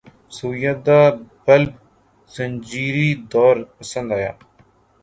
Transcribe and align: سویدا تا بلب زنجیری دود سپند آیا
سویدا 0.35 0.75
تا 0.85 0.99
بلب 1.45 1.73
زنجیری 2.33 3.09
دود 3.31 3.59
سپند 3.89 4.11
آیا 4.17 4.33